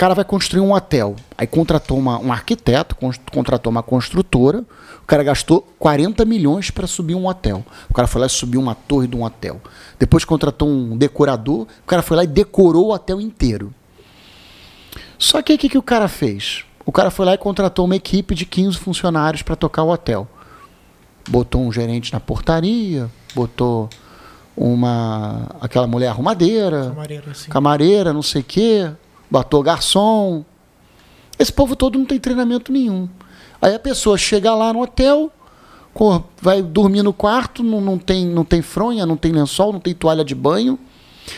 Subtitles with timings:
[0.00, 1.14] cara vai construir um hotel.
[1.36, 2.96] Aí contratou uma, um arquiteto,
[3.30, 4.64] contratou uma construtora.
[5.02, 7.62] O cara gastou 40 milhões para subir um hotel.
[7.90, 9.60] O cara foi lá e subiu uma torre de um hotel.
[9.98, 11.66] Depois contratou um decorador.
[11.82, 13.74] O cara foi lá e decorou o hotel inteiro.
[15.18, 16.64] Só que o que, que o cara fez?
[16.86, 20.26] O cara foi lá e contratou uma equipe de 15 funcionários para tocar o hotel.
[21.28, 23.86] Botou um gerente na portaria, botou
[24.56, 27.50] uma aquela mulher arrumadeira, Camareiro, assim.
[27.50, 28.90] camareira, não sei o quê,
[29.30, 30.44] botou garçom.
[31.38, 33.08] Esse povo todo não tem treinamento nenhum.
[33.62, 35.30] Aí a pessoa chega lá no hotel,
[36.40, 39.94] vai dormir no quarto, não, não, tem, não tem fronha, não tem lençol, não tem
[39.94, 40.78] toalha de banho.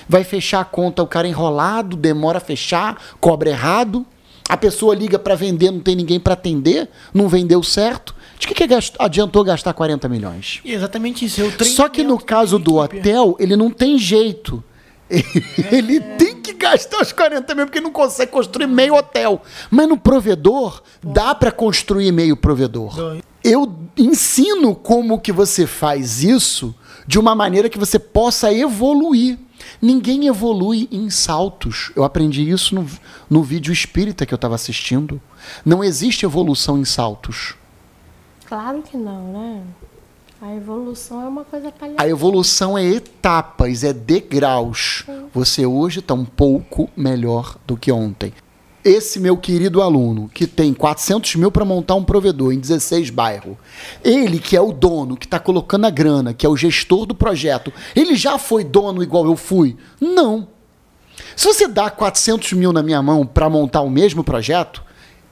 [0.08, 4.06] Vai fechar a conta, o cara enrolado, demora a fechar, cobra errado.
[4.48, 8.14] A pessoa liga para vender, não tem ninguém para atender, não vendeu certo.
[8.38, 10.60] De que, que gast- adiantou gastar 40 milhões?
[10.64, 11.40] E exatamente isso.
[11.40, 14.62] Eu Só que no caso do hotel, ele não tem jeito.
[15.70, 19.42] Ele tem que gastar os 40 mil, porque não consegue construir meio hotel.
[19.70, 23.20] Mas no provedor, dá para construir meio provedor.
[23.44, 26.74] Eu ensino como que você faz isso
[27.06, 29.38] de uma maneira que você possa evoluir.
[29.80, 31.90] Ninguém evolui em saltos.
[31.96, 32.86] Eu aprendi isso no,
[33.28, 35.20] no vídeo espírita que eu estava assistindo.
[35.64, 37.54] Não existe evolução em saltos.
[38.46, 39.62] Claro que não, né?
[40.42, 42.08] A evolução é uma coisa A paliativa.
[42.08, 45.04] evolução é etapas, é degraus.
[45.32, 48.32] Você hoje está um pouco melhor do que ontem.
[48.84, 53.56] Esse meu querido aluno, que tem 400 mil para montar um provedor em 16 bairros,
[54.02, 57.14] ele que é o dono, que está colocando a grana, que é o gestor do
[57.14, 59.76] projeto, ele já foi dono igual eu fui?
[60.00, 60.48] Não.
[61.36, 64.82] Se você dá 400 mil na minha mão para montar o mesmo projeto,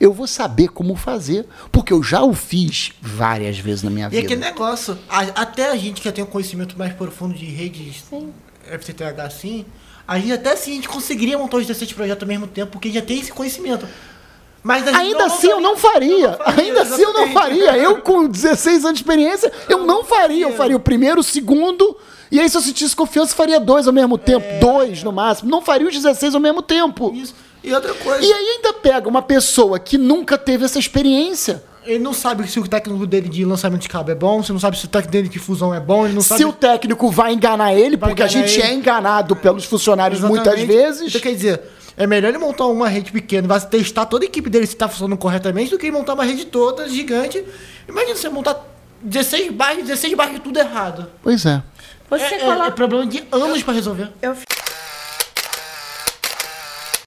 [0.00, 4.10] eu vou saber como fazer, porque eu já o fiz várias vezes na minha E
[4.10, 4.22] vida.
[4.24, 8.02] aquele negócio, a- até a gente que já tem um conhecimento mais profundo de redes
[8.08, 8.32] Sim.
[8.66, 9.64] FTTH assim,
[10.08, 12.90] a gente até assim a gente conseguiria montar os 17 projetos ao mesmo tempo, porque
[12.90, 13.86] já tem esse conhecimento.
[14.62, 16.10] Mas Ainda assim eu não faria.
[16.12, 17.76] Eu não faria, Ainda assim eu não faria.
[17.78, 20.44] Eu com 16 anos de experiência, eu não faria.
[20.46, 21.96] Eu faria o primeiro, o segundo.
[22.30, 24.44] E aí, se eu sentisse confiança, faria dois ao mesmo tempo.
[24.60, 25.50] Dois no máximo.
[25.50, 27.10] Não faria os 16 ao mesmo tempo.
[27.14, 27.34] Isso.
[27.62, 31.62] E outra coisa, E aí ainda pega uma pessoa que nunca teve essa experiência.
[31.84, 34.60] ele não sabe se o técnico dele de lançamento de cabo é bom, você não
[34.60, 37.10] sabe se o técnico dele de fusão é bom, ele não sabe Se o técnico
[37.10, 38.69] vai enganar ele, Vai porque a enganar gente ele.
[38.69, 40.66] é enganado pelos funcionários muitas Exatamente.
[40.76, 41.09] vezes.
[41.09, 41.60] Então quer dizer,
[41.97, 44.88] é melhor ele montar uma rede pequena, vai testar toda a equipe dele se está
[44.88, 47.43] funcionando corretamente, do que ele montar uma rede toda gigante.
[47.88, 48.56] Imagina você montar
[49.03, 51.09] 16 bairros, 16 bairros tudo errado.
[51.22, 51.62] Pois é.
[52.10, 54.10] Você é, é- é problema de anos para resolver.
[54.20, 54.34] Eu